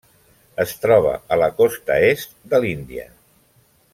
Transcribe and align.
Es 0.63 0.71
troba 0.85 1.11
a 1.35 1.39
la 1.41 1.51
costa 1.59 1.99
est 2.07 2.35
de 2.55 2.63
l'Índia. 2.65 3.09